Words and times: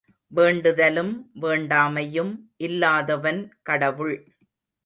வேண்டுதலும் 0.31 1.11
வேண்டாமையும் 1.41 2.33
இல்லாதவன் 2.57 3.41
கடவுள்! 3.63 4.17